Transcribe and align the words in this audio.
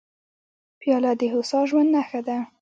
پیاله 0.79 1.11
د 1.19 1.21
هوسا 1.33 1.59
ژوند 1.69 1.89
نښه 1.95 2.19
ده. 2.27 2.37